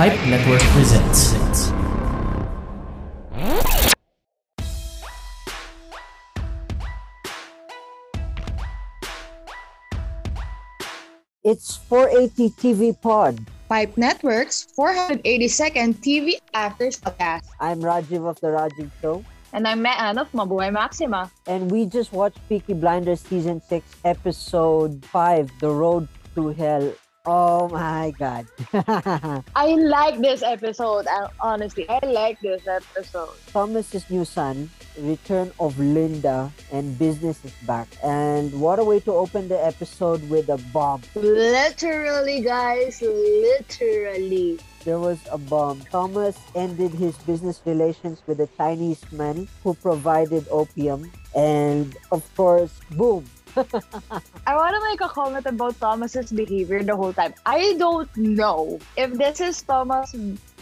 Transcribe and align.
Pipe 0.00 0.16
Network 0.24 0.62
presents. 0.72 1.36
It's 11.44 11.76
480 11.76 12.48
TV 12.48 12.98
Pod. 12.98 13.44
Pipe 13.68 13.98
Network's 13.98 14.66
482nd 14.72 16.00
TV 16.00 16.40
After 16.54 16.86
Podcast. 16.86 17.44
I'm 17.60 17.82
Rajiv 17.82 18.26
of 18.26 18.40
The 18.40 18.46
Rajiv 18.56 18.90
Show. 19.02 19.22
And 19.52 19.68
I'm 19.68 19.82
Mean 19.82 20.16
of 20.16 20.32
Mabuhay 20.32 20.72
Maxima. 20.72 21.30
And 21.46 21.70
we 21.70 21.84
just 21.84 22.14
watched 22.14 22.40
Peaky 22.48 22.72
Blinders 22.72 23.20
Season 23.20 23.60
6, 23.60 23.96
Episode 24.06 25.04
5, 25.04 25.50
The 25.60 25.68
Road 25.68 26.08
to 26.36 26.48
Hell. 26.48 26.90
Oh 27.26 27.68
my 27.68 28.12
God. 28.18 28.46
I 29.54 29.74
like 29.76 30.18
this 30.20 30.42
episode. 30.42 31.06
uh, 31.06 31.28
Honestly, 31.40 31.86
I 31.88 32.00
like 32.06 32.40
this 32.40 32.66
episode. 32.66 33.28
Thomas's 33.52 34.08
new 34.08 34.24
son, 34.24 34.70
Return 34.98 35.52
of 35.60 35.78
Linda, 35.78 36.50
and 36.72 36.98
business 36.98 37.44
is 37.44 37.52
back. 37.66 37.88
And 38.02 38.58
what 38.58 38.78
a 38.78 38.84
way 38.84 39.00
to 39.00 39.12
open 39.12 39.48
the 39.48 39.62
episode 39.62 40.24
with 40.30 40.48
a 40.48 40.56
bomb. 40.72 41.02
Literally, 41.14 42.40
guys. 42.40 43.02
Literally. 43.02 44.58
There 44.86 44.98
was 44.98 45.18
a 45.30 45.36
bomb. 45.36 45.80
Thomas 45.92 46.38
ended 46.54 46.92
his 46.92 47.14
business 47.28 47.60
relations 47.66 48.22
with 48.26 48.40
a 48.40 48.48
Chinese 48.56 49.04
man 49.12 49.46
who 49.62 49.74
provided 49.74 50.48
opium. 50.50 51.12
And 51.36 51.94
of 52.12 52.24
course, 52.34 52.72
boom, 52.92 53.26
I 54.46 54.54
want 54.54 54.74
to 54.74 54.82
make 54.90 55.00
a 55.00 55.08
comment 55.08 55.46
about 55.46 55.78
Thomas's 55.80 56.30
behavior 56.30 56.82
the 56.82 56.96
whole 56.96 57.12
time. 57.12 57.34
I 57.46 57.74
don't 57.78 58.10
know 58.16 58.78
if 58.96 59.12
this 59.14 59.40
is 59.40 59.62
Thomas 59.62 60.14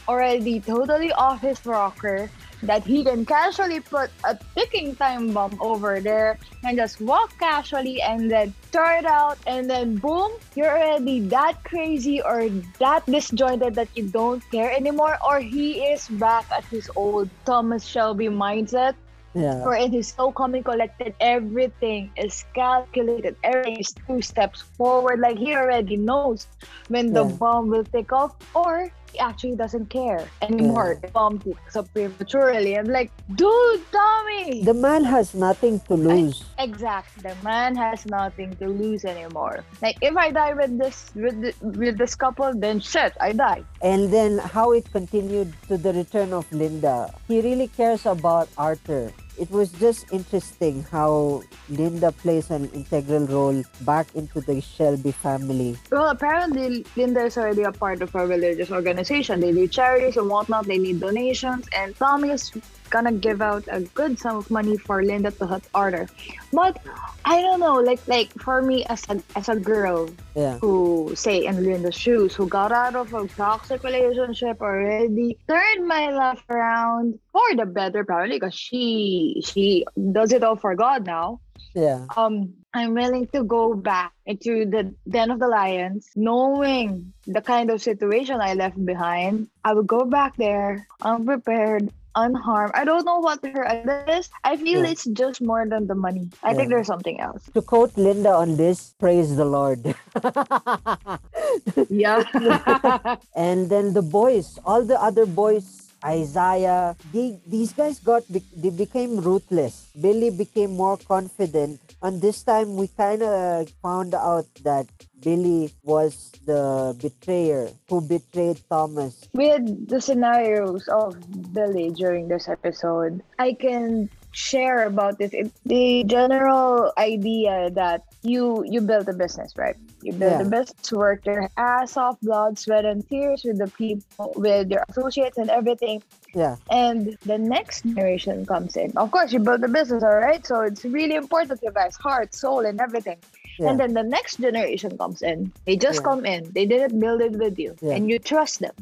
already 0.08 0.60
totally 0.60 1.12
off 1.12 1.40
his 1.40 1.64
rocker 1.66 2.30
that 2.62 2.82
he 2.82 3.04
can 3.04 3.24
casually 3.24 3.78
put 3.78 4.10
a 4.24 4.36
ticking 4.56 4.96
time 4.96 5.32
bomb 5.32 5.56
over 5.60 6.00
there 6.00 6.38
and 6.64 6.76
just 6.76 7.00
walk 7.00 7.30
casually 7.38 8.02
and 8.02 8.30
then 8.30 8.54
it 8.72 9.06
out 9.06 9.38
and 9.46 9.68
then 9.68 9.96
boom, 9.96 10.30
you're 10.54 10.70
already 10.70 11.20
that 11.20 11.62
crazy 11.64 12.22
or 12.22 12.48
that 12.78 13.04
disjointed 13.06 13.74
that 13.74 13.88
you 13.94 14.08
don't 14.08 14.42
care 14.50 14.70
anymore 14.70 15.18
or 15.26 15.40
he 15.40 15.82
is 15.82 16.08
back 16.08 16.46
at 16.50 16.64
his 16.66 16.90
old 16.96 17.28
Thomas 17.44 17.84
Shelby 17.84 18.26
mindset 18.26 18.94
yeah. 19.34 19.64
wherein 19.64 19.90
he's 19.92 20.14
so 20.14 20.32
calm 20.32 20.54
and 20.54 20.64
collected. 20.64 21.14
Everything 21.20 22.10
is 22.16 22.44
calculated. 22.54 23.36
Everything 23.42 23.78
is 23.80 23.92
two 24.06 24.22
steps 24.22 24.62
forward. 24.76 25.20
Like 25.20 25.38
he 25.38 25.54
already 25.54 25.96
knows 25.96 26.46
when 26.88 27.12
the 27.12 27.24
Yeah. 27.24 27.32
bomb 27.38 27.68
will 27.68 27.84
take 27.84 28.12
off, 28.12 28.34
or 28.54 28.88
actually 29.18 29.56
doesn't 29.56 29.88
care 29.90 30.28
anymore. 30.42 31.00
Takes 31.00 31.76
up 31.76 31.92
prematurely. 31.92 32.76
I'm 32.76 32.86
like, 32.86 33.10
dude, 33.34 33.82
Tommy. 33.92 34.62
The 34.64 34.74
man 34.74 35.04
has 35.04 35.34
nothing 35.34 35.80
to 35.88 35.94
lose. 35.94 36.44
Exactly, 36.58 37.22
The 37.22 37.36
man 37.42 37.76
has 37.76 38.06
nothing 38.06 38.56
to 38.56 38.68
lose 38.68 39.04
anymore. 39.04 39.64
Like 39.82 39.96
if 40.02 40.16
I 40.16 40.30
die 40.30 40.54
with 40.54 40.78
this 40.78 41.10
with 41.14 41.54
with 41.62 41.98
this 41.98 42.14
couple, 42.14 42.52
then 42.54 42.80
shit, 42.80 43.12
I 43.20 43.32
die. 43.32 43.64
And 43.82 44.12
then 44.12 44.38
how 44.38 44.72
it 44.72 44.90
continued 44.92 45.54
to 45.68 45.76
the 45.76 45.92
return 45.92 46.32
of 46.32 46.50
Linda. 46.52 47.14
He 47.28 47.40
really 47.40 47.68
cares 47.68 48.06
about 48.06 48.48
Arthur. 48.56 49.12
It 49.38 49.50
was 49.52 49.70
just 49.70 50.12
interesting 50.12 50.82
how 50.90 51.42
Linda 51.68 52.10
plays 52.10 52.50
an 52.50 52.68
integral 52.70 53.26
role 53.26 53.62
back 53.82 54.12
into 54.16 54.40
the 54.40 54.60
Shelby 54.60 55.12
family. 55.12 55.76
Well, 55.92 56.10
apparently 56.10 56.84
Linda 56.96 57.24
is 57.24 57.38
already 57.38 57.62
a 57.62 57.70
part 57.70 58.02
of 58.02 58.12
a 58.16 58.26
religious 58.26 58.72
organization. 58.72 59.38
They 59.38 59.52
do 59.52 59.68
charities 59.68 60.16
and 60.16 60.28
whatnot. 60.28 60.66
They 60.66 60.78
need 60.78 60.98
donations, 60.98 61.68
and 61.76 61.94
Tommy 61.94 62.30
is 62.30 62.50
gonna 62.90 63.12
give 63.12 63.40
out 63.42 63.64
a 63.70 63.80
good 63.94 64.18
sum 64.18 64.36
of 64.36 64.50
money 64.50 64.76
for 64.76 65.02
Linda 65.02 65.30
to 65.32 65.46
help 65.46 65.64
Arthur. 65.74 66.08
But 66.52 66.78
I 67.24 67.40
don't 67.42 67.60
know, 67.60 67.76
like 67.80 68.00
like 68.06 68.32
for 68.40 68.62
me 68.62 68.84
as 68.86 69.04
a 69.08 69.20
as 69.36 69.48
a 69.48 69.56
girl 69.56 70.08
Yeah. 70.34 70.58
who 70.58 71.12
say 71.14 71.44
in 71.44 71.62
Linda's 71.62 71.94
shoes, 71.94 72.34
who 72.34 72.48
got 72.48 72.72
out 72.72 72.96
of 72.96 73.12
a 73.12 73.26
toxic 73.28 73.82
relationship 73.84 74.60
already, 74.60 75.38
turned 75.48 75.86
my 75.86 76.10
life 76.10 76.42
around 76.48 77.18
for 77.32 77.54
the 77.56 77.66
better, 77.66 78.04
probably 78.04 78.36
because 78.40 78.54
she 78.54 79.42
she 79.44 79.84
does 80.12 80.32
it 80.32 80.42
all 80.42 80.56
for 80.56 80.74
God 80.74 81.06
now 81.06 81.40
Yeah. 81.74 82.06
um 82.16 82.54
I'm 82.74 82.92
willing 82.94 83.26
to 83.32 83.44
go 83.44 83.74
back 83.74 84.12
into 84.26 84.64
the 84.66 84.94
den 85.08 85.30
of 85.30 85.40
the 85.40 85.48
lions, 85.48 86.10
knowing 86.14 87.12
the 87.26 87.40
kind 87.40 87.70
of 87.70 87.80
situation 87.82 88.40
I 88.40 88.54
left 88.54 88.76
behind. 88.84 89.48
I 89.64 89.72
would 89.74 89.86
go 89.86 90.04
back 90.04 90.36
there 90.36 90.86
unprepared, 91.02 91.90
unharmed. 92.14 92.72
I 92.74 92.84
don't 92.84 93.04
know 93.04 93.18
what 93.18 93.44
her 93.44 93.62
agenda 93.62 94.04
is. 94.18 94.28
I 94.44 94.56
feel 94.56 94.84
Yeah. 94.84 94.90
it's 94.90 95.04
just 95.04 95.40
more 95.40 95.66
than 95.66 95.86
the 95.86 95.94
money. 95.94 96.30
I 96.42 96.54
think 96.54 96.70
there's 96.70 96.86
something 96.86 97.20
else. 97.20 97.44
To 97.54 97.62
quote 97.62 97.96
Linda 97.96 98.32
on 98.32 98.56
this, 98.56 98.94
praise 98.98 99.36
the 99.36 99.44
Lord. 99.44 99.94
Yeah. 101.88 102.24
and 103.36 103.70
then 103.70 103.92
the 103.94 104.02
boys, 104.02 104.58
all 104.64 104.82
the 104.84 105.00
other 105.00 105.26
boys, 105.26 105.87
Isaiah, 106.04 106.96
they, 107.12 107.38
these 107.46 107.72
guys 107.72 107.98
got, 107.98 108.22
they 108.28 108.70
became 108.70 109.20
ruthless. 109.20 109.90
Billy 110.00 110.30
became 110.30 110.76
more 110.76 110.96
confident. 110.96 111.80
And 112.02 112.22
this 112.22 112.42
time 112.42 112.76
we 112.76 112.88
kind 112.88 113.22
of 113.22 113.68
found 113.82 114.14
out 114.14 114.46
that 114.62 114.86
Billy 115.20 115.72
was 115.82 116.30
the 116.46 116.96
betrayer 117.00 117.70
who 117.88 118.00
betrayed 118.00 118.60
Thomas. 118.70 119.28
With 119.32 119.88
the 119.88 120.00
scenarios 120.00 120.86
of 120.88 121.18
Billy 121.52 121.90
during 121.90 122.28
this 122.28 122.48
episode, 122.48 123.22
I 123.38 123.54
can 123.54 124.10
share 124.32 124.86
about 124.86 125.18
this. 125.18 125.30
It, 125.32 125.52
the 125.64 126.04
general 126.06 126.92
idea 126.98 127.70
that 127.74 128.02
you 128.22 128.64
you 128.68 128.80
build 128.80 129.08
a 129.08 129.12
business, 129.14 129.52
right? 129.56 129.76
You 130.02 130.12
build 130.14 130.40
Yeah. 130.40 130.42
a 130.42 130.44
business, 130.44 130.92
work 130.92 131.26
your 131.26 131.50
ass 131.56 131.96
off, 131.96 132.16
blood, 132.22 132.58
sweat, 132.58 132.84
and 132.84 133.06
tears 133.08 133.42
with 133.44 133.58
the 133.58 133.68
people, 133.78 134.32
with 134.36 134.70
your 134.70 134.84
associates 134.88 135.38
and 135.38 135.50
everything. 135.50 136.02
Yeah, 136.34 136.56
And 136.70 137.16
the 137.24 137.38
next 137.38 137.84
generation 137.84 138.44
comes 138.46 138.76
in. 138.76 138.92
Of 138.96 139.10
course, 139.10 139.32
you 139.32 139.40
build 139.40 139.64
a 139.64 139.68
business, 139.68 140.02
all 140.02 140.16
right? 140.18 140.44
So 140.46 140.60
it's 140.60 140.84
really 140.84 141.14
important 141.16 141.60
to 141.60 141.66
you 141.66 141.72
guys, 141.72 141.96
heart, 141.96 142.34
soul, 142.34 142.64
and 142.66 142.80
everything. 142.80 143.18
yeah, 143.58 143.70
And 143.70 143.80
then 143.80 143.94
the 143.94 144.02
next 144.04 144.38
generation 144.40 144.96
comes 144.98 145.22
in. 145.22 145.52
They 145.66 145.76
just 145.76 146.02
Yeah. 146.02 146.10
come 146.10 146.24
in. 146.26 146.52
They 146.52 146.66
didn't 146.66 146.98
build 147.00 147.20
it 147.22 147.32
with 147.32 147.58
you, 147.58 147.78
and 147.90 148.08
you 148.10 148.18
trust 148.18 148.60
them 148.60 148.74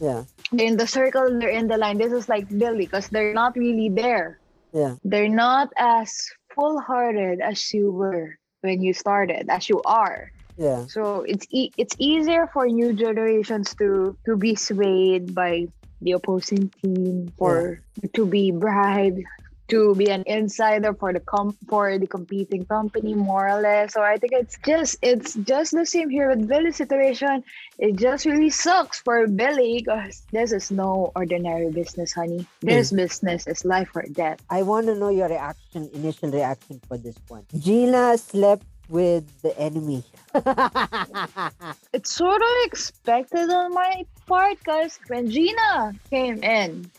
yeah, 0.00 0.24
in 0.58 0.76
the 0.76 0.86
circle, 0.86 1.38
they're 1.38 1.48
in 1.50 1.68
the 1.68 1.76
line. 1.78 1.98
This 1.98 2.12
is 2.12 2.28
like 2.28 2.48
Billy 2.58 2.86
because 2.86 3.08
they're 3.08 3.32
not 3.34 3.56
really 3.56 3.88
there. 3.90 4.39
Yeah, 4.72 4.96
They're 5.04 5.28
not 5.28 5.70
as 5.76 6.12
full 6.54 6.80
hearted 6.80 7.40
as 7.40 7.72
you 7.72 7.90
were 7.92 8.36
when 8.60 8.82
you 8.82 8.92
started, 8.92 9.46
as 9.48 9.68
you 9.68 9.82
are. 9.82 10.30
yeah, 10.56 10.86
So 10.86 11.22
it's 11.22 11.46
e- 11.50 11.72
it's 11.76 11.94
easier 11.98 12.46
for 12.52 12.66
new 12.68 12.92
generations 12.94 13.74
to 13.76 14.16
to 14.26 14.36
be 14.36 14.54
swayed 14.54 15.34
by 15.34 15.68
the 16.00 16.12
opposing 16.12 16.70
team, 16.80 17.32
for 17.38 17.80
to 18.14 18.26
be 18.26 18.50
bribed, 18.52 19.22
to 19.70 19.94
be 19.94 20.10
an 20.10 20.24
insider 20.26 20.94
for 20.94 21.12
the 21.12 21.20
com- 21.20 21.56
for 21.68 21.98
the 21.98 22.06
competing 22.06 22.66
company, 22.66 23.14
more 23.14 23.48
or 23.48 23.60
less. 23.60 23.94
So 23.94 24.02
I 24.02 24.16
think 24.16 24.32
it's 24.32 24.58
just 24.64 24.98
it's 25.02 25.34
just 25.34 25.72
the 25.72 25.86
same 25.86 26.10
here 26.10 26.28
with 26.28 26.46
Billy's 26.46 26.76
situation. 26.76 27.42
It 27.78 27.96
just 27.96 28.26
really 28.26 28.50
sucks 28.50 29.00
for 29.00 29.26
Billy 29.26 29.82
because 29.82 30.22
this 30.32 30.52
is 30.52 30.70
no 30.70 31.12
ordinary 31.16 31.70
business, 31.70 32.12
honey. 32.12 32.46
This 32.60 32.90
hmm. 32.90 32.96
business 32.96 33.46
is 33.46 33.64
life 33.64 33.90
or 33.94 34.04
death. 34.12 34.38
I 34.50 34.62
want 34.62 34.86
to 34.86 34.94
know 34.94 35.08
your 35.08 35.28
reaction, 35.28 35.88
initial 35.94 36.30
reaction 36.30 36.80
for 36.86 36.98
this 36.98 37.16
one. 37.28 37.46
Gina 37.58 38.18
slept 38.18 38.66
with 38.90 39.24
the 39.42 39.56
enemy. 39.58 40.02
It's 41.92 42.14
sort 42.14 42.40
of 42.40 42.48
expected 42.64 43.50
on 43.50 43.74
my 43.74 44.06
part 44.26 44.58
because 44.58 44.98
when 45.08 45.30
Gina 45.30 45.92
came 46.08 46.42
in, 46.42 46.90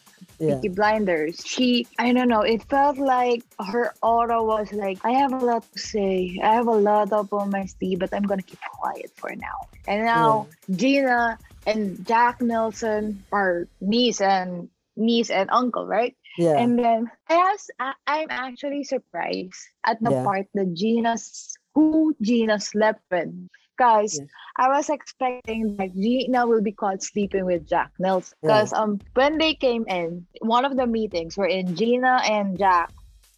yeah, 0.42 0.62
Peaky 0.62 0.70
Blinders, 0.70 1.42
she, 1.46 1.90
I 2.00 2.14
don't 2.14 2.30
know, 2.30 2.42
it 2.42 2.64
felt 2.70 2.98
like 2.98 3.44
her 3.60 3.96
aura 4.02 4.44
was 4.44 4.72
like, 4.74 5.00
I 5.04 5.12
have 5.14 5.34
a 5.34 5.40
lot 5.40 5.64
to 5.72 5.80
say. 5.80 6.38
I 6.42 6.54
have 6.56 6.68
a 6.68 6.72
lot 6.72 7.12
up 7.14 7.34
on 7.34 7.52
my 7.52 7.66
sleeve, 7.66 8.00
but 8.00 8.10
I'm 8.14 8.24
going 8.24 8.40
to 8.40 8.46
keep 8.46 8.60
quiet 8.80 9.12
for 9.20 9.32
now. 9.36 9.70
And 9.88 10.06
now 10.06 10.48
Gina 10.74 11.40
and 11.66 12.06
Jack 12.06 12.38
Nelson 12.42 13.26
are 13.32 13.68
niece 13.82 14.22
and 14.22 14.70
niece 14.96 15.30
and 15.30 15.50
uncle, 15.52 15.88
right? 15.88 16.16
yeah, 16.38 16.58
And 16.58 16.80
then 16.80 17.12
as 17.30 17.70
I, 17.80 17.94
I'm 18.08 18.28
actually 18.30 18.84
surprised 18.84 19.60
at 19.86 19.98
the 20.02 20.12
Yeah. 20.12 20.24
part 20.24 20.48
that 20.54 20.74
Gina's 20.74 21.56
who 21.76 22.16
Gina 22.22 22.60
slept 22.60 23.02
with. 23.12 23.30
Guys, 23.78 24.20
Yes. 24.20 24.30
I 24.58 24.70
was 24.70 24.90
expecting 24.90 25.68
that 25.68 25.90
Gina 25.94 26.46
will 26.48 26.62
be 26.62 26.72
caught 26.72 27.02
sleeping 27.02 27.46
with 27.46 27.68
Jack 27.68 27.92
Nelson. 28.00 28.38
Yeah. 28.42 28.52
Because 28.52 28.74
um 28.74 29.02
when 29.14 29.38
they 29.38 29.54
came 29.54 29.86
in, 29.88 30.28
one 30.42 30.66
of 30.66 30.76
the 30.76 30.86
meetings 30.88 31.38
were 31.38 31.48
in 31.48 31.76
Gina 31.76 32.22
and 32.24 32.58
Jack 32.58 32.90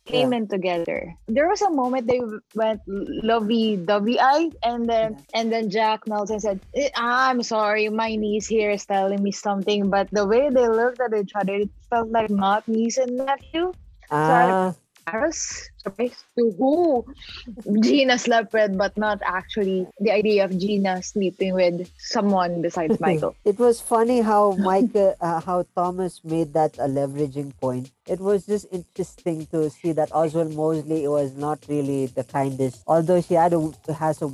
came 0.06 0.32
Yeah. 0.32 0.34
in 0.34 0.48
together. 0.48 1.16
There 1.28 1.48
was 1.48 1.62
a 1.62 1.70
moment 1.70 2.08
they 2.08 2.22
went 2.54 2.82
lovey 2.88 3.78
dovey 3.78 4.20
eye, 4.20 4.52
and 4.64 4.90
then 4.90 5.18
and 5.34 5.52
then 5.52 5.70
Jack 5.70 6.02
Nelson 6.08 6.40
said, 6.40 6.60
"Eh, 6.76 6.90
"I'm 6.96 7.42
sorry, 7.44 7.90
my 7.90 8.16
niece 8.16 8.48
here 8.48 8.72
is 8.72 8.86
telling 8.86 9.22
me 9.24 9.32
something." 9.32 9.90
But 9.90 10.10
the 10.12 10.28
way 10.28 10.50
they 10.50 10.68
looked 10.68 11.02
at 11.02 11.14
each 11.18 11.34
other, 11.36 11.56
it 11.56 11.72
felt 11.90 12.10
like 12.12 12.30
not 12.30 12.68
niece 12.68 12.98
and 12.98 13.18
nephew. 13.18 13.74
Ah, 14.10 14.70
I 14.70 14.83
surprised 15.06 16.24
to 16.38 16.52
who 16.58 17.06
Gina 17.82 18.18
slept 18.18 18.54
with, 18.54 18.78
but 18.78 18.98
not 18.98 19.20
actually 19.24 19.88
the 20.00 20.12
idea 20.12 20.46
of 20.46 20.58
Gina 20.58 21.04
sleeping 21.04 21.54
with 21.54 21.90
someone 21.98 22.62
besides 22.62 23.00
Michael. 23.00 23.36
it 23.46 23.60
was 23.60 23.82
funny 23.82 24.22
how 24.22 24.54
Michael, 24.54 25.16
uh, 25.22 25.42
how 25.42 25.66
Thomas 25.76 26.22
made 26.24 26.54
that 26.54 26.78
a 26.78 26.88
leveraging 26.88 27.54
point. 27.60 27.92
It 28.08 28.20
was 28.20 28.46
just 28.46 28.68
interesting 28.72 29.46
to 29.48 29.70
see 29.70 29.92
that 29.94 30.14
Oswald 30.14 30.56
Mosley 30.56 31.08
was 31.08 31.36
not 31.36 31.60
really 31.68 32.08
the 32.08 32.24
kindest. 32.24 32.84
Although 32.88 33.22
she 33.22 33.36
had 33.36 33.54
a 33.54 33.72
has 33.94 34.22
a 34.22 34.28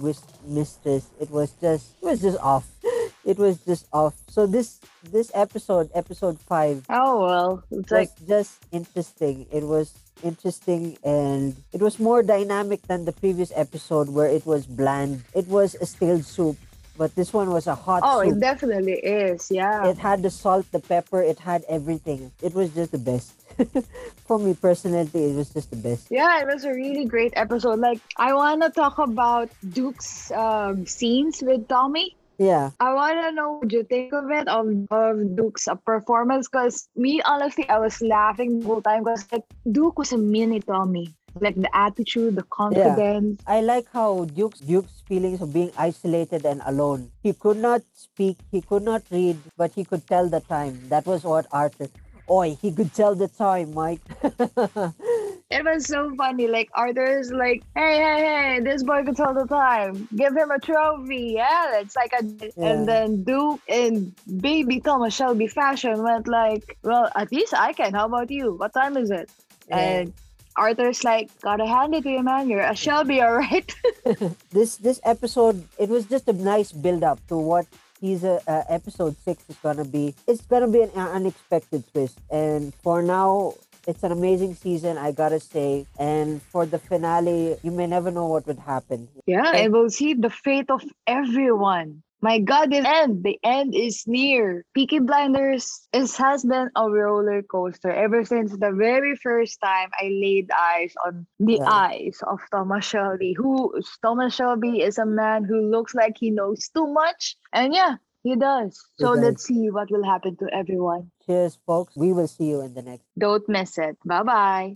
mistress, 0.46 1.10
it 1.20 1.30
was 1.30 1.52
just 1.62 1.94
it 2.02 2.06
was 2.06 2.22
just 2.22 2.40
off. 2.40 2.68
It 3.26 3.38
was 3.38 3.60
just 3.60 3.88
off. 3.92 4.16
So 4.28 4.48
this 4.48 4.80
this 5.12 5.32
episode, 5.34 5.90
episode 5.94 6.40
five, 6.40 6.86
Oh 6.90 7.22
well, 7.22 7.64
it's 7.72 7.92
was 7.92 7.92
like 7.92 8.28
just 8.28 8.64
interesting. 8.72 9.46
It 9.52 9.64
was 9.64 9.94
interesting 10.24 10.98
and 11.04 11.56
it 11.72 11.82
was 11.82 12.00
more 12.00 12.24
dynamic 12.24 12.82
than 12.84 13.06
the 13.06 13.12
previous 13.12 13.52
episode 13.56 14.10
where 14.10 14.28
it 14.28 14.46
was 14.46 14.66
bland. 14.66 15.24
It 15.34 15.48
was 15.48 15.76
a 15.76 15.86
stale 15.86 16.22
soup, 16.22 16.58
but 16.98 17.16
this 17.16 17.32
one 17.34 17.50
was 17.50 17.68
a 17.68 17.76
hot 17.76 18.02
oh, 18.04 18.24
soup. 18.24 18.36
it 18.36 18.40
definitely 18.40 19.00
is. 19.00 19.50
Yeah. 19.50 19.88
It 19.88 19.98
had 19.98 20.22
the 20.22 20.30
salt, 20.30 20.66
the 20.72 20.80
pepper, 20.80 21.22
it 21.22 21.40
had 21.40 21.64
everything. 21.70 22.32
It 22.42 22.54
was 22.54 22.72
just 22.72 22.92
the 22.92 22.98
best. 22.98 23.34
For 24.28 24.40
me 24.40 24.54
personally, 24.54 25.10
it 25.14 25.36
was 25.36 25.50
just 25.50 25.70
the 25.70 25.78
best. 25.78 26.08
Yeah, 26.10 26.42
it 26.42 26.48
was 26.48 26.64
a 26.66 26.74
really 26.74 27.06
great 27.06 27.34
episode. 27.36 27.80
Like, 27.80 28.00
I 28.18 28.34
want 28.34 28.62
to 28.64 28.70
talk 28.70 28.98
about 28.98 29.50
Duke's 29.68 30.32
um, 30.32 30.86
scenes 30.86 31.42
with 31.42 31.68
Tommy. 31.68 32.16
Yeah. 32.40 32.72
I 32.80 32.94
want 32.94 33.20
to 33.22 33.32
know 33.34 33.60
what 33.60 33.72
you 33.72 33.84
think 33.84 34.14
of 34.14 34.32
it, 34.32 34.48
of, 34.48 34.68
of 34.90 35.36
Duke's 35.36 35.68
uh, 35.68 35.76
performance. 35.76 36.48
Because 36.48 36.88
me, 36.96 37.22
honestly, 37.22 37.68
I 37.70 37.80
was 37.80 38.02
laughing 38.02 38.62
the 38.62 38.66
whole 38.66 38.82
time 38.82 39.04
because 39.04 39.28
like, 39.32 39.44
Duke 39.70 40.00
was 40.00 40.14
a 40.14 40.18
mini 40.18 40.62
Tommy. 40.62 41.14
Like 41.40 41.56
the 41.56 41.70
attitude, 41.78 42.36
the 42.36 42.44
confidence. 42.44 43.40
Yeah. 43.46 43.58
I 43.58 43.62
like 43.62 43.86
how 43.94 44.26
Duke's 44.26 44.60
Duke's 44.60 45.04
feelings 45.08 45.42
of 45.42 45.54
being 45.54 45.72
isolated 45.78 46.44
and 46.44 46.60
alone. 46.66 47.12
He 47.22 47.34
could 47.34 47.58
not 47.58 47.84
speak, 47.94 48.38
he 48.52 48.62
could 48.62 48.82
not 48.82 49.04
read, 49.12 49.38
but 49.56 49.72
he 49.74 49.86
could 49.86 50.08
tell 50.08 50.28
the 50.28 50.40
time. 50.40 50.90
That 50.90 51.06
was 51.06 51.24
what 51.24 51.46
Arthur. 51.52 51.88
Oi, 52.32 52.58
he 52.60 52.72
could 52.72 52.94
tell 52.96 53.14
the 53.14 53.28
time, 53.28 53.76
Mike. 53.76 54.02
It 55.50 55.66
was 55.66 55.88
so 55.88 56.14
funny. 56.16 56.48
Like 56.48 56.70
Arthur's 56.76 57.32
like, 57.32 57.64
hey, 57.76 57.98
hey, 57.98 58.22
hey, 58.22 58.60
this 58.62 58.84
boy 58.84 59.04
can 59.04 59.16
tell 59.16 59.34
the 59.34 59.48
time. 59.48 60.08
Give 60.16 60.36
him 60.36 60.52
a 60.52 60.60
trophy. 60.60 61.34
Yeah, 61.38 61.80
it's 61.80 61.96
like 61.96 62.14
a. 62.14 62.24
Yeah. 62.24 62.68
And 62.70 62.88
then 62.88 63.24
Duke 63.24 63.60
and 63.68 64.14
baby 64.42 64.80
Thomas 64.80 65.16
Shelby 65.16 65.48
Fashion 65.48 66.04
went 66.04 66.28
like, 66.28 66.78
well, 66.84 67.10
at 67.16 67.32
least 67.32 67.56
I 67.56 67.74
can. 67.74 67.96
How 67.96 68.06
about 68.06 68.30
you? 68.30 68.54
What 68.54 68.74
time 68.76 68.96
is 68.96 69.10
it? 69.10 69.32
Yeah. 69.68 69.78
And 69.80 70.14
Arthur's 70.56 71.04
like, 71.04 71.32
gotta 71.42 71.66
hand 71.66 71.96
it 71.96 72.04
to 72.04 72.12
you, 72.12 72.22
man. 72.22 72.48
You're 72.48 72.62
a 72.62 72.76
Shelby, 72.76 73.20
all 73.22 73.38
right. 73.38 73.74
this 74.52 74.78
this 74.78 75.02
episode 75.04 75.68
it 75.80 75.90
was 75.90 76.06
just 76.06 76.28
a 76.28 76.34
nice 76.34 76.72
build 76.72 77.04
up 77.04 77.26
to 77.28 77.38
what 77.38 77.66
season 78.00 78.40
uh, 78.48 78.64
episode 78.70 79.16
6 79.26 79.44
is 79.50 79.58
gonna 79.58 79.84
be 79.84 80.16
it's 80.28 80.42
gonna 80.42 80.68
be 80.68 80.82
an 80.82 80.92
uh, 80.96 81.10
unexpected 81.12 81.84
twist 81.92 82.18
and 82.32 82.74
for 82.76 83.02
now 83.02 83.54
it's 83.90 84.04
an 84.04 84.12
amazing 84.12 84.54
season 84.56 84.98
i 84.98 85.12
gotta 85.12 85.40
say 85.40 85.86
and 85.98 86.42
for 86.52 86.66
the 86.66 86.80
finale 86.80 87.58
you 87.64 87.72
may 87.72 87.88
never 87.88 88.12
know 88.12 88.28
what 88.28 88.46
would 88.48 88.60
happen 88.60 89.08
yeah, 89.28 89.52
and 89.56 89.74
we'll 89.74 89.90
see 89.90 90.14
the 90.14 90.30
fate 90.30 90.70
of 90.70 90.82
everyone. 91.08 92.04
My 92.22 92.40
God, 92.40 92.72
the 92.72 92.84
end. 92.86 93.24
The 93.24 93.40
end 93.44 93.74
is 93.76 94.04
near. 94.08 94.66
Peaky 94.74 95.00
Blinders 95.00 95.88
is, 95.94 96.18
has 96.18 96.44
been 96.44 96.70
a 96.76 96.90
roller 96.90 97.42
coaster 97.44 97.92
ever 97.92 98.26
since 98.26 98.52
the 98.58 98.72
very 98.72 99.16
first 99.16 99.60
time 99.64 99.90
I 100.00 100.06
laid 100.12 100.50
eyes 100.52 100.94
on 101.06 101.28
the 101.40 101.60
Yeah. 101.60 101.70
eyes 101.70 102.20
of 102.28 102.40
Thomas 102.52 102.86
Shelby. 102.86 103.34
Who 103.34 103.74
Thomas 104.02 104.36
Shelby 104.36 104.82
is 104.82 104.98
a 104.98 105.06
man 105.06 105.46
who 105.46 105.62
looks 105.72 105.96
like 105.96 106.18
he 106.20 106.30
knows 106.32 106.68
too 106.76 106.88
much, 106.88 107.38
and 107.54 107.74
yeah, 107.74 107.96
he 108.24 108.36
does. 108.36 108.78
He 108.98 109.04
So 109.06 109.14
does. 109.14 109.22
let's 109.24 109.44
see 109.44 109.70
what 109.70 109.90
will 109.92 110.04
happen 110.04 110.36
to 110.38 110.48
everyone. 110.54 111.12
Cheers 111.30 111.62
folks 111.62 111.94
we 111.94 112.10
will 112.10 112.26
see 112.26 112.50
you 112.50 112.66
in 112.66 112.74
the 112.74 112.82
next 112.82 113.06
Don't 113.14 113.46
miss 113.46 113.78
it. 113.78 113.94
Bye 114.02 114.26
bye. 114.26 114.74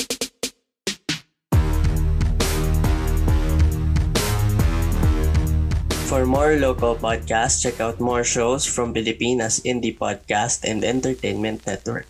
For 6.14 6.30
more 6.30 6.54
local 6.62 6.94
podcasts, 6.94 7.58
check 7.66 7.82
out 7.82 7.98
more 7.98 8.22
shows 8.22 8.70
from 8.70 8.94
Pilipinas 8.94 9.66
Indie 9.66 9.98
Podcast 9.98 10.62
and 10.62 10.86
Entertainment 10.86 11.66
Network. 11.66 12.06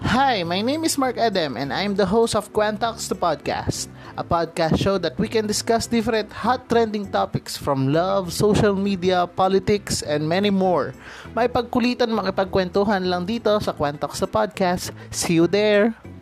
Hi, 0.00 0.46
my 0.46 0.62
name 0.62 0.86
is 0.86 0.96
Mark 0.96 1.18
Adam 1.18 1.58
and 1.58 1.74
I'm 1.74 1.98
the 1.98 2.06
host 2.06 2.32
of 2.38 2.54
Quantox 2.54 3.10
the 3.10 3.18
Podcast, 3.18 3.90
a 4.16 4.24
podcast 4.24 4.78
show 4.78 4.98
that 4.98 5.18
we 5.18 5.26
can 5.26 5.46
discuss 5.46 5.86
different 5.86 6.30
hot 6.30 6.68
trending 6.68 7.10
topics 7.10 7.56
from 7.56 7.92
love, 7.92 8.32
social 8.32 8.74
media, 8.74 9.26
politics, 9.26 10.02
and 10.02 10.28
many 10.28 10.50
more. 10.50 10.94
May 11.34 11.50
pagkulitan 11.50 12.10
makipagkwentuhan 12.14 13.06
lang 13.10 13.26
dito 13.26 13.50
sa 13.58 13.74
Quantox 13.74 14.22
the 14.22 14.30
Podcast. 14.30 14.94
See 15.10 15.38
you 15.38 15.50
there! 15.50 16.13